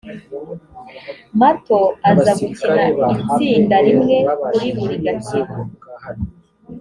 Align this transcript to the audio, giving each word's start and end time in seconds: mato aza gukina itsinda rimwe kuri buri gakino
mato 1.39 1.79
aza 2.09 2.31
gukina 2.39 2.83
itsinda 3.21 3.77
rimwe 3.85 4.17
kuri 4.49 4.67
buri 4.77 4.95
gakino 5.05 5.55